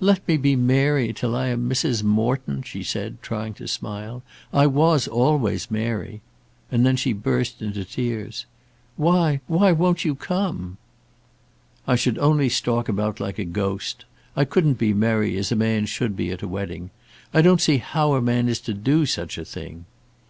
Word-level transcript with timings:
"Let 0.00 0.26
me 0.26 0.38
be 0.38 0.56
Mary 0.56 1.12
till 1.12 1.36
I 1.36 1.48
am 1.48 1.68
Mrs. 1.68 2.02
Morton," 2.02 2.62
she 2.62 2.82
said, 2.82 3.20
trying 3.20 3.52
to 3.60 3.68
smile. 3.68 4.22
"I 4.50 4.66
was 4.66 5.06
always 5.06 5.70
Mary." 5.70 6.22
And 6.72 6.86
then 6.86 6.96
she 6.96 7.12
burst 7.12 7.60
into 7.60 7.84
tears. 7.84 8.46
"Why, 8.96 9.42
why 9.46 9.72
won't 9.72 10.02
you 10.02 10.14
come?" 10.14 10.78
"I 11.86 11.94
should 11.94 12.16
only 12.16 12.48
stalk 12.48 12.88
about 12.88 13.20
like 13.20 13.38
a 13.38 13.44
ghost. 13.44 14.06
I 14.34 14.46
couldn't 14.46 14.78
be 14.78 14.94
merry 14.94 15.36
as 15.36 15.52
a 15.52 15.56
man 15.56 15.84
should 15.84 16.16
be 16.16 16.30
at 16.30 16.40
a 16.40 16.48
wedding. 16.48 16.88
I 17.34 17.42
don't 17.42 17.60
see 17.60 17.76
how 17.76 18.14
a 18.14 18.22
man 18.22 18.48
is 18.48 18.60
to 18.62 18.72
do 18.72 19.04
such 19.04 19.36
a 19.36 19.44
thing." 19.44 19.84